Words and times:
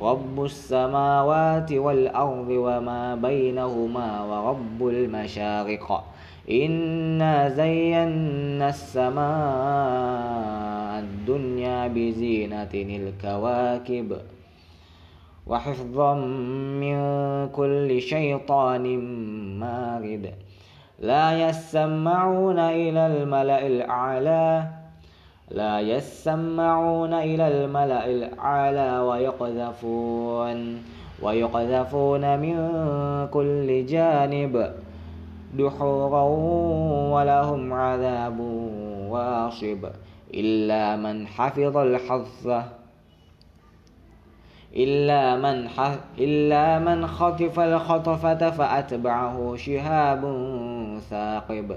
رب 0.00 0.44
السماوات 0.44 1.72
والأرض 1.72 2.48
وما 2.48 3.14
بينهما 3.14 4.24
ورب 4.24 4.88
المشارق. 4.88 6.04
إنا 6.50 7.48
زينا 7.48 8.68
السماء 8.68 9.26
الدنيا 10.98 11.86
بزينة 11.86 12.70
الكواكب. 12.74 14.16
وحفظا 15.46 16.14
من 16.80 16.96
كل 17.48 18.00
شيطان 18.00 18.98
مارد. 19.60 20.30
لا 21.00 21.48
يسمعون 21.48 22.58
إلى 22.58 23.06
الملأ 23.06 23.66
الأعلى 23.66 24.75
لا 25.50 25.80
يسمعون 25.80 27.14
إلى 27.14 27.48
الملأ 27.48 28.06
الأعلى 28.06 28.98
ويقذفون 28.98 30.82
ويقذفون 31.22 32.38
من 32.38 32.56
كل 33.30 33.86
جانب 33.86 34.72
دحورا 35.58 36.22
ولهم 37.14 37.72
عذاب 37.72 38.40
واصب. 39.10 39.88
إلا 40.34 40.96
من 40.96 41.26
حفظ 41.26 41.76
الحظ 41.76 42.62
إلا 44.76 45.36
من 45.36 45.68
إلا 46.18 46.78
من 46.78 47.06
خطف 47.06 47.60
الخطفة 47.60 48.50
فأتبعه 48.50 49.56
شهاب 49.56 50.22
ثاقب. 51.10 51.76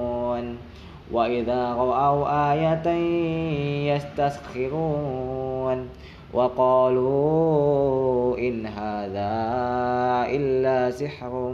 وإذا 1.13 1.73
رأوا 1.73 2.53
آية 2.53 2.87
يستسخرون 3.95 5.89
وقالوا 6.33 8.37
إن 8.37 8.65
هذا 8.65 9.31
إلا 10.35 10.91
سحر 10.91 11.51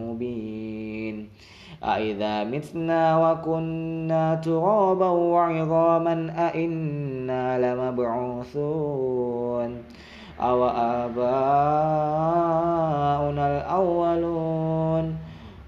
مبين. 0.00 1.28
أإذا 1.84 2.44
متنا 2.44 3.30
وكنا 3.30 4.34
ترابا 4.34 5.08
وعظاما 5.08 6.34
أإنا 6.38 7.74
لمبعوثون. 7.74 9.82
أو 10.40 10.68
آباؤنا 10.68 11.24
الأولون. 13.56 15.16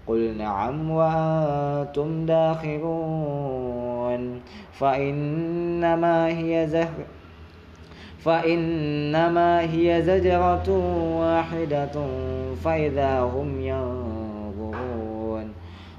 قل 0.06 0.36
نعم 0.38 0.90
وأنتم 0.90 2.26
داخرون 2.26 3.76
فإنما 4.72 6.28
هي 6.28 6.66
زهر 6.66 7.04
فإنما 8.26 9.60
هي 9.60 10.02
زجرة 10.02 10.68
واحدة 11.20 12.06
فإذا 12.64 13.20
هم 13.20 13.60
ينظرون. 13.60 15.52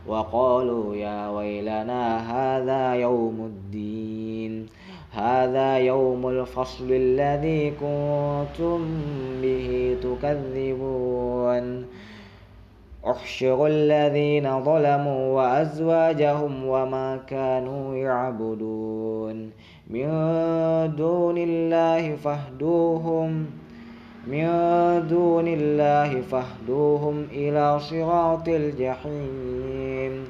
وقالوا 0.08 0.96
يا 0.96 1.30
ويلنا 1.30 2.18
هذا 2.34 2.94
يوم 2.96 3.46
الدين. 3.46 4.66
هذا 5.12 5.78
يوم 5.78 6.28
الفصل 6.28 6.88
الذي 6.92 7.72
كنتم 7.72 8.86
به 9.42 9.98
تكذبون. 10.04 11.86
احشروا 13.12 13.68
الذين 13.68 14.64
ظلموا 14.64 15.36
وأزواجهم 15.36 16.66
وما 16.66 17.20
كانوا 17.28 17.96
يعبدون. 17.96 19.52
من 19.90 20.08
دون 20.98 21.38
الله 21.38 22.16
فاهدوهم. 22.16 23.46
من 24.28 24.48
دون 25.10 25.48
الله 25.48 26.22
فاهدوهم 26.22 27.28
إلى 27.32 27.80
صراط 27.80 28.48
الجحيم. 28.48 30.28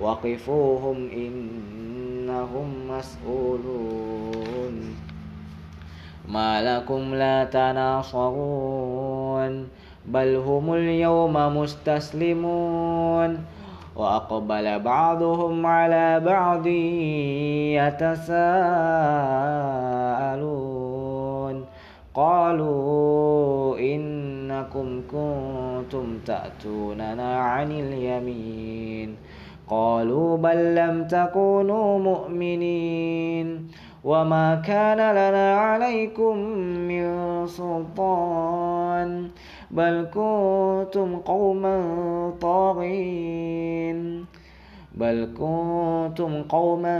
وقفوهم 0.00 0.96
إنهم 0.96 2.98
مسؤولون. 2.98 4.94
ما 6.28 6.62
لكم 6.62 7.14
لا 7.14 7.44
تناصرون. 7.44 9.68
بل 10.06 10.36
هم 10.36 10.74
اليوم 10.74 11.56
مستسلمون 11.56 13.38
وأقبل 13.96 14.78
بعضهم 14.78 15.66
على 15.66 16.20
بعض 16.20 16.66
يتساءلون 17.76 18.52
قالوا 22.14 23.78
إنكم 23.78 25.02
كنتم 25.10 26.18
تأتوننا 26.26 27.38
عن 27.38 27.70
اليمين 27.70 29.16
قالوا 29.68 30.36
بل 30.36 30.74
لم 30.74 31.06
تكونوا 31.08 31.98
مؤمنين 31.98 33.68
وما 34.04 34.54
كان 34.54 34.98
لنا 34.98 35.54
عليكم 35.56 36.36
من 36.88 37.06
سلطان 37.46 39.30
بل 39.72 40.06
كنتم 40.14 41.16
قوما 41.16 41.76
طاغين 42.40 44.24
بل 44.94 45.28
كنتم 45.38 46.42
قوما 46.42 46.98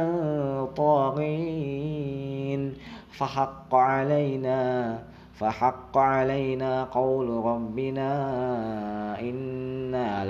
طاغين 0.77 2.75
فحق 3.13 3.75
علينا 3.75 4.99
فحق 5.35 5.99
علينا 5.99 6.85
قول 6.85 7.29
ربنا 7.45 8.11
إنا 9.21 10.25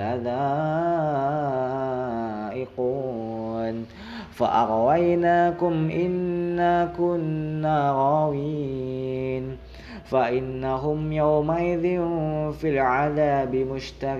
لذائقون 2.51 3.85
فأغويناكم 4.31 5.89
إنا 5.89 6.85
كنا 6.97 7.91
غاوين 7.91 8.72
فإنهم 10.13 11.11
يومئذ 11.11 11.81
في 12.51 12.69
العذاب 12.69 13.55
مشتركون. 13.55 14.17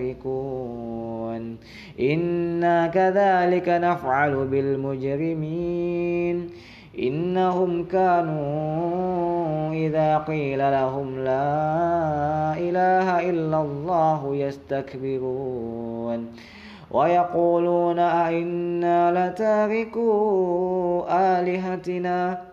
إنا 2.00 2.88
كذلك 2.88 3.70
نفعل 3.70 4.48
بالمجرمين. 4.48 6.50
إنهم 7.00 7.86
كانوا 7.86 9.74
إذا 9.74 10.18
قيل 10.18 10.60
لهم 10.60 11.20
لا 11.20 12.54
إله 12.58 13.30
إلا 13.30 13.62
الله 13.62 14.36
يستكبرون. 14.36 16.28
ويقولون 16.92 18.00
أئنا 18.00 19.30
لتاركو 19.30 21.06
آلهتنا 21.10 22.53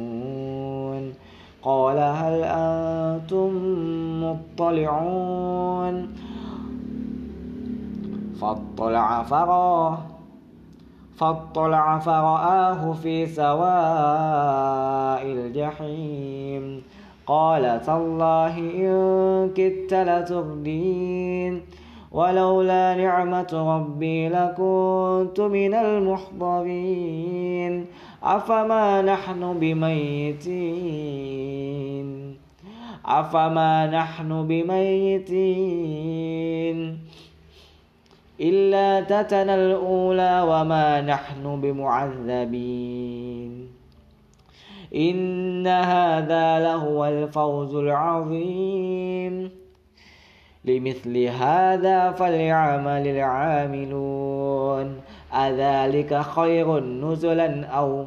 قال 1.63 1.97
هل 1.97 2.43
أنتم 2.43 3.49
مطلعون؟ 4.23 6.15
فاطلع 8.41 9.23
فراه 9.23 9.97
فاطلع 11.17 11.99
فرآه 11.99 12.93
في 12.93 13.25
سواء 13.25 13.61
الجحيم. 15.25 16.83
قال 17.27 17.81
تالله 17.85 18.57
إن 18.57 19.49
كدت 19.55 19.93
لتردين 19.93 21.61
ولولا 22.11 22.95
نعمة 22.95 23.47
ربي 23.53 24.29
لكنت 24.29 25.41
من 25.41 25.73
المحضرين. 25.73 27.21
أفما 28.23 29.01
نحن 29.01 29.59
بميتين؟ 29.59 30.37
أفما 33.05 33.87
نحن 33.87 34.47
بميتين؟ 34.47 35.37
إلا 38.41 39.01
تتنا 39.01 39.55
الأولى 39.55 40.45
وما 40.47 41.01
نحن 41.01 41.61
بمعذبين. 41.61 43.67
إن 44.95 45.67
هذا 45.67 46.59
لهو 46.59 47.05
الفوز 47.05 47.75
العظيم. 47.75 49.51
لمثل 50.65 51.17
هذا 51.17 52.11
فليعمل 52.11 53.07
العاملون. 53.07 55.01
أذلك 55.33 56.21
خير 56.21 56.79
نزلا 56.79 57.65
أو 57.65 58.05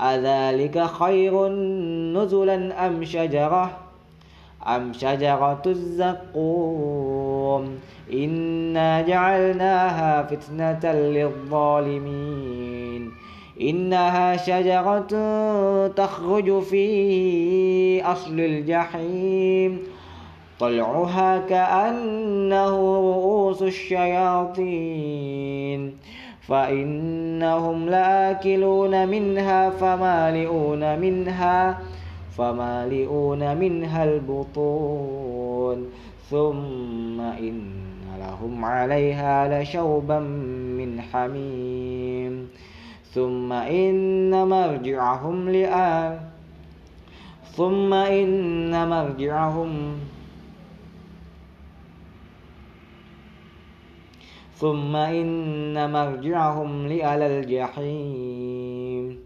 أذلك 0.00 0.86
خير 0.86 1.48
نزلا 2.12 2.86
أم 2.86 3.04
شجرة؟ 3.04 3.70
أم 4.66 4.92
شجرة 4.92 5.62
الزقوم. 5.66 7.78
إنا 8.12 9.02
جعلناها 9.02 10.22
فتنة 10.22 10.92
للظالمين. 10.92 13.12
إنها 13.60 14.36
شجرة 14.36 15.06
تخرج 15.86 16.60
في 16.60 18.02
أصل 18.02 18.40
الجحيم. 18.40 19.78
طلعها 20.62 21.38
كأنه 21.38 22.70
رؤوس 22.96 23.62
الشياطين. 23.62 24.62
فإنهم 26.40 27.88
لآكلون 27.88 29.08
منها 29.08 29.70
فمالئون 29.70 30.98
منها 30.98 31.78
فمالئون 32.38 33.56
منها 33.56 34.04
البطون. 34.04 35.86
ثم 36.30 37.20
إن 37.20 37.62
لهم 38.20 38.64
عليها 38.64 39.62
لشوبا 39.62 40.18
من 40.78 41.00
حميم. 41.00 42.48
ثم 43.14 43.52
إن 43.52 44.48
مرجعهم 44.48 45.48
لآل 45.48 46.18
ثم 47.56 47.94
إن 47.94 48.88
مرجعهم 48.88 49.94
ثم 54.62 54.96
إن 54.96 55.92
مرجعهم 55.92 56.86
لألى 56.86 57.26
الجحيم 57.26 59.18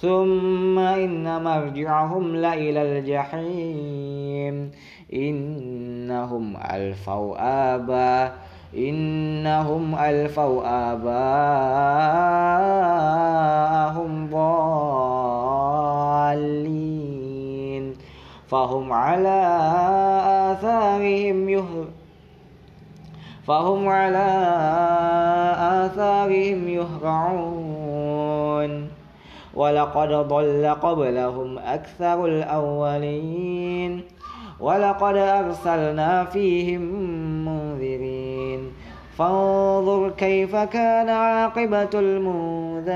ثم 0.00 0.78
إن 0.78 1.44
مرجعهم 1.44 2.36
لإلى 2.36 2.82
الجحيم 2.82 4.70
إنهم 5.12 6.56
ألفوا 6.56 7.36
آبا 7.74 8.32
إنهم 8.76 9.94
ألفوا 9.94 10.62
آباءهم 10.92 11.12
ضالين 14.30 15.52
فهم 18.48 18.92
على 18.92 19.42
آثارهم 20.52 21.48
يهر 21.48 22.01
فهم 23.46 23.88
على 23.88 24.28
آثارهم 25.84 26.68
يهرعون. 26.68 27.72
ولقد 29.54 30.08
ضل 30.08 30.74
قبلهم 30.82 31.58
أكثر 31.58 32.26
الأولين. 32.26 34.02
ولقد 34.60 35.16
أرسلنا 35.16 36.24
فيهم 36.24 36.80
منذرين. 37.44 38.72
فانظر 39.18 40.10
كيف 40.10 40.56
كان 40.56 41.08
عاقبة 41.08 41.90
المنذرين. 41.94 42.92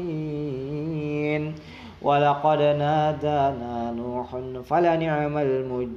ولقد 2.04 2.62
نادانا 2.62 3.92
نوح 3.92 4.38
فلنعم 4.66 5.38
المج 5.38 5.90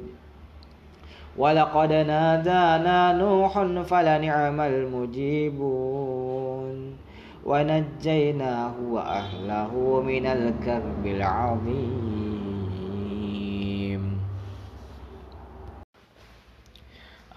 ولقد 1.36 1.92
نادانا 1.92 3.12
نوح 3.12 3.62
فلنعم 3.82 4.60
المجيبون 4.60 5.96
ونجيناه 7.44 8.74
وأهله 8.90 10.02
من 10.06 10.26
الكرب 10.26 11.06
العظيم. 11.06 12.16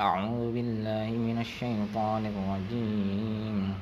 أعوذ 0.02 0.54
بالله 0.54 1.10
من 1.12 1.38
الشيطان 1.42 2.24
الرجيم. 2.26 3.74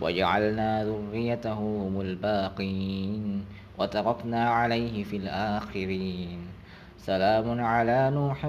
وجعلنا 0.00 0.84
ذريته 0.84 1.52
هم 1.52 2.00
الباقين 2.00 3.44
وتركنا 3.80 4.50
عليه 4.50 5.04
في 5.04 5.16
الآخرين. 5.16 6.38
سلام 6.98 7.60
على 7.64 8.10
نوح 8.14 8.40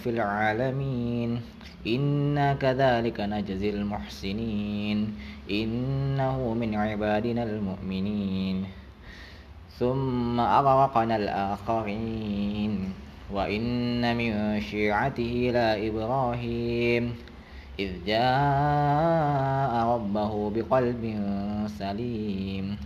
في 0.00 0.10
العالمين. 0.10 1.40
إنا 1.86 2.54
كذلك 2.54 3.20
نجزي 3.20 3.70
المحسنين. 3.70 5.14
إنه 5.50 6.54
من 6.54 6.74
عبادنا 6.74 7.42
المؤمنين. 7.42 8.64
ثم 9.78 10.40
أغرقنا 10.40 11.16
الآخرين. 11.16 12.92
وإن 13.32 14.16
من 14.16 14.60
شيعته 14.60 15.50
لا 15.52 15.88
إبراهيم. 15.88 17.14
إذ 17.80 17.90
جاء 18.06 19.72
ربه 19.86 20.50
بقلب 20.50 21.02
سليم. 21.78 22.76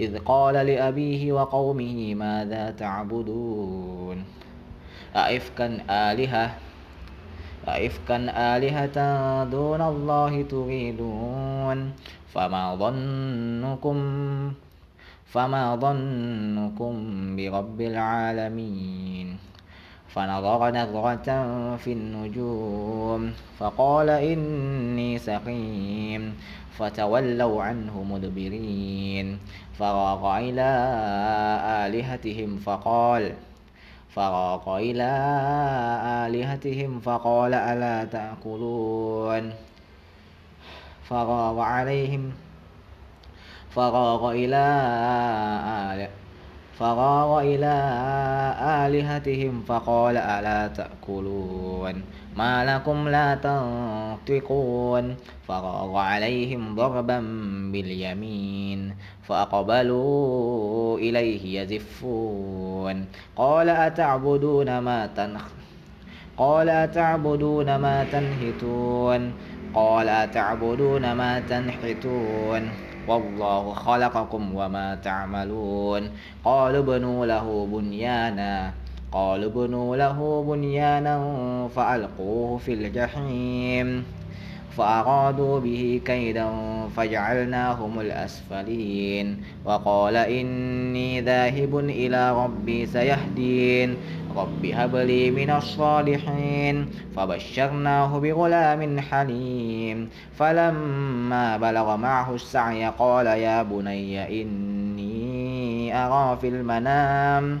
إذ 0.00 0.18
قال 0.18 0.54
لأبيه 0.54 1.32
وقومه 1.32 2.14
ماذا 2.14 2.70
تعبدون؟ 2.70 4.24
أئفكا 5.16 5.66
آلهة 5.90 6.46
أئفكا 7.68 8.18
آلهة 8.56 8.98
دون 9.44 9.80
الله 9.80 10.42
تريدون؟ 10.42 11.78
فما 12.32 12.64
ظنكم 12.76 13.98
فما 15.26 15.76
ظنكم 15.76 16.92
برب 17.36 17.80
العالمين؟ 17.80 19.38
فنظر 20.14 20.70
نظرة 20.70 21.28
في 21.76 21.92
النجوم 21.92 23.32
فقال 23.58 24.10
إني 24.10 25.18
سقيم. 25.18 26.38
فتولوا 26.78 27.62
عنه 27.62 28.02
مدبرين. 28.10 29.38
فراغ 29.78 30.38
إلى 30.38 30.70
آلهتهم 31.86 32.58
فقال 32.58 33.32
فراغ 34.14 34.78
إلى 34.78 35.10
آلهتهم 36.26 37.00
فقال 37.00 37.54
ألا 37.54 38.04
تأكلون؟ 38.04 39.52
فراغ 41.04 41.60
عليهم 41.60 42.32
فراغ 43.70 44.32
إلى 44.32 44.64
آلهتهم 45.94 46.19
فراغ 46.80 47.40
إلى 47.40 47.74
آلهتهم 48.86 49.62
فقال 49.68 50.16
ألا 50.16 50.68
تأكلون؟ 50.68 52.02
ما 52.36 52.64
لكم 52.64 53.08
لا 53.08 53.34
تنطقون؟ 53.34 55.16
فراغ 55.48 55.96
عليهم 55.96 56.74
ضربا 56.74 57.20
باليمين 57.72 58.94
فأقبلوا 59.28 60.98
إليه 60.98 61.60
يزفون. 61.60 63.04
قال 63.36 63.68
أتعبدون 63.68 64.78
ما 64.78 65.06
تنخ 65.06 65.44
قال 66.36 66.68
أتعبدون 66.68 67.76
ما 67.76 68.04
تنهتون؟ 68.12 69.32
قال 69.74 70.08
أتعبدون 70.08 71.12
ما 71.12 71.40
تنحتون؟ 71.40 72.89
والله 73.10 73.74
خلقكم 73.74 74.54
وما 74.54 74.94
تعملون. 74.94 76.10
قالوا 76.44 76.78
ابنوا 76.78 77.26
له 77.26 77.68
بنيانا. 77.72 78.72
قالوا 79.12 79.50
ابنوا 79.50 79.96
له 79.96 80.44
بنيانا 80.48 81.14
فألقوه 81.74 82.58
في 82.58 82.72
الجحيم. 82.72 84.19
فأرادوا 84.76 85.60
به 85.60 86.00
كيدا 86.04 86.48
فجعلناهم 86.96 88.00
الأسفلين. 88.00 89.42
وقال 89.64 90.16
إني 90.16 91.20
ذاهب 91.20 91.78
إلى 91.78 92.44
ربي 92.44 92.86
سيهدين. 92.86 93.96
رب 94.36 94.66
هب 94.66 94.96
لي 94.96 95.30
من 95.30 95.50
الصالحين. 95.50 96.86
فبشرناه 97.16 98.18
بغلام 98.18 99.00
حليم. 99.00 100.08
فلما 100.38 101.56
بلغ 101.56 101.96
معه 101.96 102.34
السعي 102.34 102.84
قال 102.98 103.26
يا 103.26 103.62
بني 103.62 104.42
إني 104.42 105.96
أرى 105.96 106.38
في 106.40 106.48
المنام. 106.48 107.60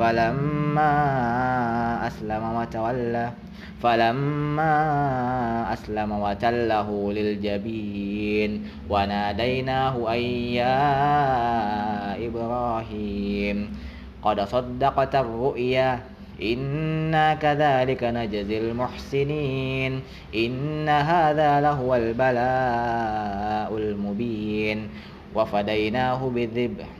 فلما 0.00 0.92
أسلم 2.06 2.44
وتولى 2.56 3.30
فلما 3.82 4.76
أسلم 5.72 6.10
وتله 6.12 6.88
للجبين 7.12 8.50
وناديناه 8.90 10.14
أن 10.14 10.20
يا 10.56 10.80
إبراهيم 12.26 13.56
قد 14.22 14.40
صدقت 14.40 15.14
الرؤيا 15.14 16.00
إنا 16.42 17.34
كذلك 17.34 18.04
نجزي 18.04 18.58
المحسنين 18.58 20.00
إن 20.34 20.88
هذا 20.88 21.60
لهو 21.60 21.94
البلاء 21.94 23.68
المبين. 23.76 24.88
وفديناه 25.34 26.30
بذبح 26.34 26.99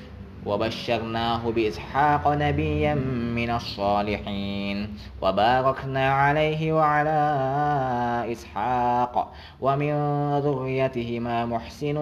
وبشرناه 0.45 1.51
بإسحاق 1.51 2.27
نبيا 2.27 2.93
من 3.35 3.49
الصالحين 3.49 4.87
وباركنا 5.21 6.13
عليه 6.13 6.73
وعلى 6.73 7.19
إسحاق 8.31 9.33
ومن 9.61 9.93
ذريتهما 10.39 11.45
محسن 11.45 11.97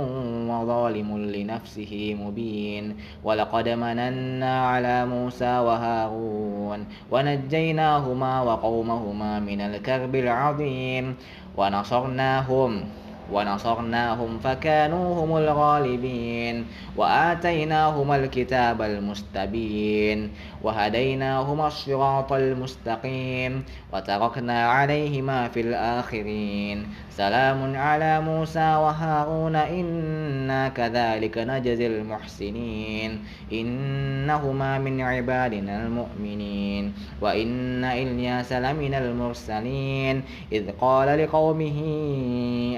وظالم 0.49 1.17
لنفسه 1.17 2.17
مبين 2.21 2.97
ولقد 3.23 3.69
مننا 3.69 4.67
على 4.67 5.05
موسى 5.05 5.59
وهارون 5.59 6.85
ونجيناهما 7.11 8.41
وقومهما 8.41 9.39
من 9.39 9.61
الكرب 9.61 10.15
العظيم 10.15 11.15
ونصرناهم 11.57 12.83
ونصرناهم 13.33 14.39
فكانوا 14.39 15.25
هم 15.25 15.37
الغالبين 15.37 16.65
وآتيناهما 16.97 18.15
الكتاب 18.15 18.81
المستبين 18.81 20.31
وهديناهما 20.63 21.67
الصراط 21.67 22.33
المستقيم 22.33 23.63
وتركنا 23.93 24.67
عليهما 24.69 25.47
في 25.47 25.61
الآخرين 25.61 26.87
سلام 27.09 27.75
على 27.75 28.21
موسى 28.21 28.59
وهارون 28.59 29.55
إنا 29.55 30.69
كذلك 30.69 31.37
نجزي 31.37 31.87
المحسنين 31.87 33.23
إنهما 33.51 34.79
من 34.79 35.01
عبادنا 35.01 35.85
المؤمنين 35.85 36.93
وإن 37.21 37.83
إلياس 37.83 38.53
لمن 38.53 38.93
المرسلين 38.93 40.23
إذ 40.51 40.71
قال 40.81 41.23
لقومه 41.23 41.79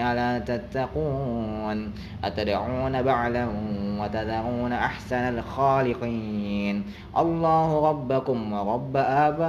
ألا 0.02 0.40
تتقون 0.46 1.92
أتدعون 2.24 3.02
بعلا 3.02 3.48
وتذرون 4.00 4.74
أحسن 4.74 5.38
الخالقين. 5.38 6.84
الله 7.18 7.90
ربكم 7.90 8.54
ورب 8.54 8.98
آبائكم 8.98 9.44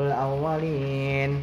الأولين. 0.00 1.42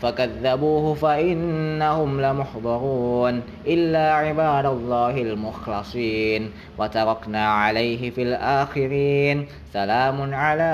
فكذبوه 0.00 0.94
فإنهم 0.94 2.20
لمحضرون 2.20 3.42
إلا 3.66 4.12
عباد 4.14 4.66
الله 4.66 5.22
المخلصين 5.22 6.50
وتركنا 6.78 7.48
عليه 7.48 8.10
في 8.10 8.22
الآخرين. 8.22 9.46
سلام 9.72 10.34
على 10.34 10.72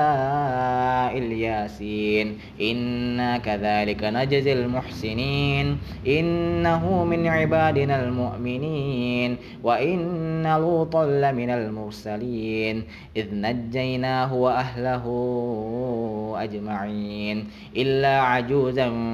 إلياسين. 1.12 2.38
إنا 2.60 3.38
كذلك 3.38 4.04
نجزي 4.04 4.52
المحسنين. 4.52 5.78
إنه 6.06 7.04
من 7.04 7.26
عبادنا 7.26 8.04
المؤمنين. 8.04 9.36
وإن 9.62 10.46
لوطا 10.46 11.06
لمن 11.06 11.50
المرسلين. 11.50 12.84
إذ 13.16 13.26
نجيناه 13.32 14.34
وأهله 14.34 15.04
أجمعين. 16.38 17.46
إلا 17.76 18.20
عجوزا 18.20 19.13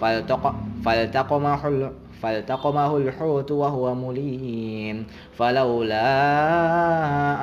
فالتق 0.00 0.54
فالتقمه 0.84 1.90
فالتقمه 2.22 2.96
الحوت 2.96 3.50
وهو 3.50 3.94
مليم. 3.94 5.06
فلولا 5.38 6.08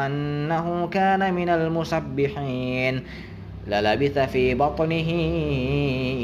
أنه 0.05 0.88
كان 0.88 1.34
من 1.34 1.50
المسبحين 1.50 3.03
للبث 3.67 4.20
في 4.20 4.55
بطنه 4.55 5.10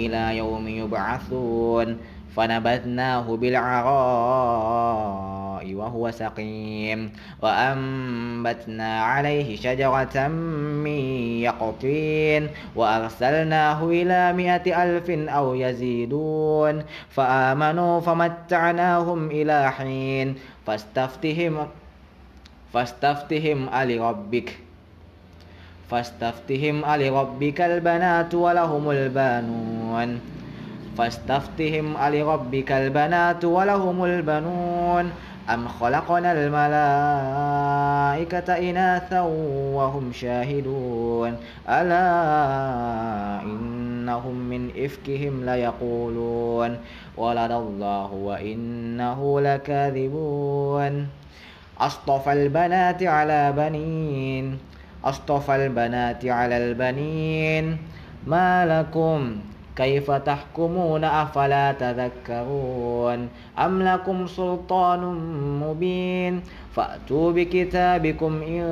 إلى 0.06 0.38
يوم 0.38 0.68
يبعثون. 0.68 1.98
فنبذناه 2.38 3.36
بالعراء 3.36 5.27
وهو 5.76 6.12
سقيم. 6.12 7.12
وأنبتنا 7.42 9.02
عليه 9.04 9.56
شجرة 9.58 10.28
من 10.84 11.00
يقطين. 11.42 12.48
وأرسلناه 12.76 13.84
إلى 13.84 14.34
مائة 14.34 14.84
ألف 14.84 15.10
أو 15.10 15.56
يزيدون. 15.56 16.84
فآمنوا 17.10 18.00
فمتعناهم 18.00 19.32
إلى 19.32 19.72
حين. 19.72 20.36
فاستفتهم 20.68 21.68
فاستفتهم 22.74 23.70
ألربك. 23.74 24.58
فاستفتهم 25.92 26.86
ألربك 26.86 27.62
البنات 27.62 28.36
ولهم 28.36 28.92
البانون 28.92 30.20
فاستفتهم 30.98 31.98
ألربك 31.98 32.72
البنات 32.72 33.46
ولهم 33.46 34.04
البنون. 34.04 35.12
أم 35.50 35.68
خلقنا 35.68 36.32
الملائكة 36.32 36.70
إناثا 38.70 39.22
وهم 39.74 40.12
شاهدون؟ 40.14 41.38
ألا 41.70 43.42
إنهم 43.42 44.36
من 44.36 44.72
إفكهم 44.86 45.46
ليقولون؟ 45.46 46.78
ولد 47.18 47.52
الله 47.52 48.14
وإنه 48.14 49.42
لكاذبون. 49.42 51.08
أصطفى 51.80 52.34
البنات 52.34 53.04
على 53.04 53.54
بنين. 53.58 54.58
أصطفى 55.06 55.56
البنات 55.56 56.26
على 56.26 56.58
البنين. 56.58 57.78
ما 58.28 58.66
لكم 58.66 59.36
كيف 59.78 60.12
تحكمون 60.12 61.04
أفلا 61.04 61.72
تذكرون 61.72 63.30
أم 63.60 63.84
لكم 63.84 64.28
سلطان 64.28 65.02
مبين 65.64 66.42
فأتوا 66.78 67.32
بكتابكم 67.32 68.42
إن 68.42 68.64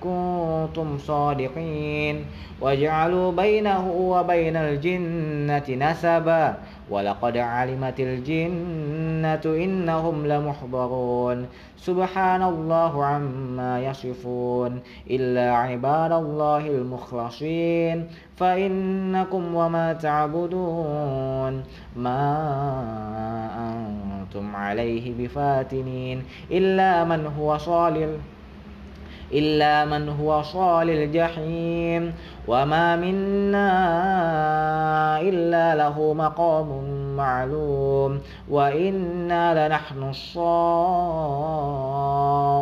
كنتم 0.00 0.98
صادقين. 0.98 2.24
وجعلوا 2.60 3.32
بينه 3.32 3.90
وبين 3.90 4.56
الجنة 4.56 5.90
نسبا. 5.90 6.54
ولقد 6.90 7.36
علمت 7.36 8.00
الجنة 8.00 9.64
إنهم 9.64 10.26
لمحضرون. 10.26 11.46
سبحان 11.76 12.42
الله 12.42 13.04
عما 13.04 13.80
يصفون. 13.80 14.78
إلا 15.10 15.56
عباد 15.56 16.12
الله 16.12 16.66
المخلصين. 16.66 18.06
فإنكم 18.36 19.54
وما 19.54 19.92
تعبدون. 19.92 21.62
ما 21.96 22.36
أنتم 23.58 24.03
عليه 24.36 25.12
بفاتنين. 25.18 26.24
إلا 26.50 27.04
من 27.04 27.26
هو 27.38 27.58
صالح 27.58 28.08
إلا 29.32 29.84
من 29.84 30.08
هو 30.08 30.42
صال 30.42 30.90
الجحيم. 30.90 32.14
وما 32.48 32.96
منا 32.96 33.70
إلا 35.20 35.74
له 35.74 36.14
مقام 36.14 36.84
معلوم. 37.16 38.20
وإنا 38.50 39.68
لنحن 39.68 40.02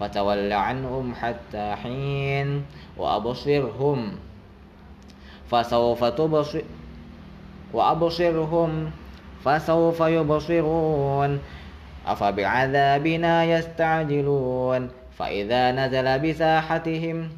فتول 0.00 0.52
عنهم 0.52 1.14
حتى 1.14 1.74
حين 1.82 2.64
وأبصرهم. 2.96 4.12
فسوف 5.50 6.04
تبصر 6.04 6.62
وأبصرهم 7.72 8.90
فسوف 9.44 10.00
يبصرون. 10.00 11.40
أفبعذابنا 12.06 13.44
يستعجلون؟ 13.44 14.90
فإذا 15.18 15.72
نزل 15.72 16.18
بساحتهم 16.18 17.28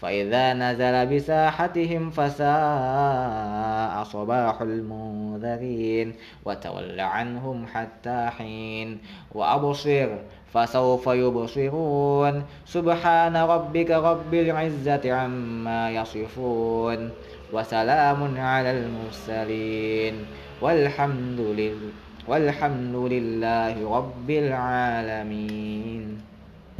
فإذا 0.00 0.54
نزل 0.54 1.16
بساحتهم 1.16 2.10
فساء 2.10 4.04
صباح 4.04 4.62
المنذرين. 4.62 6.14
وتول 6.44 7.00
عنهم 7.00 7.66
حتى 7.66 8.30
حين 8.38 8.98
وأبصر 9.34 10.08
فسوف 10.56 11.06
يبصرون. 11.06 12.42
سبحان 12.66 13.36
ربك 13.36 13.90
رب 13.90 14.34
العزة 14.34 15.12
عما 15.12 15.90
يصفون. 15.90 17.10
وسلام 17.52 18.40
على 18.40 18.70
المرسلين. 18.70 20.14
والحمد 20.62 21.40
لله 21.40 21.92
والحمد 22.28 22.94
لله 22.96 23.96
رب 23.96 24.30
العالمين. 24.30 26.20